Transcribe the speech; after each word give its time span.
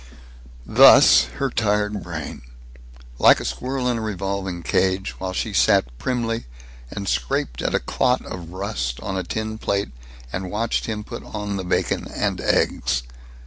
Thus 0.65 1.25
her 1.35 1.51
tired 1.51 2.01
brain, 2.01 2.41
like 3.19 3.39
a 3.39 3.45
squirrel 3.45 3.87
in 3.87 3.99
a 3.99 4.01
revolving 4.01 4.63
cage, 4.63 5.11
while 5.19 5.31
she 5.31 5.53
sat 5.53 5.95
primly 5.99 6.47
and 6.89 7.07
scraped 7.07 7.61
at 7.61 7.75
a 7.75 7.79
clot 7.79 8.25
of 8.25 8.49
rust 8.49 8.99
on 9.01 9.15
a 9.15 9.23
tin 9.23 9.59
plate 9.59 9.91
and 10.33 10.49
watched 10.49 10.87
him 10.87 11.03
put 11.03 11.23
on 11.23 11.55
the 11.55 11.63
bacon 11.63 12.07
and 12.07 12.41
eggs. 12.41 13.03